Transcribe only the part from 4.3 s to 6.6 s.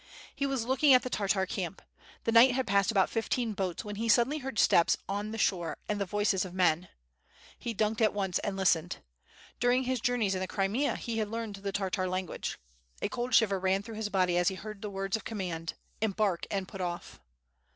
heard steps on the shore and the voices of